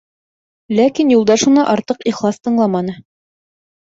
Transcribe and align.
Ләкин 0.79 1.09
Юлдаш 1.15 1.43
уны 1.51 1.65
артыҡ 1.75 2.01
ихлас 2.11 2.41
тыңламаны. 2.47 2.95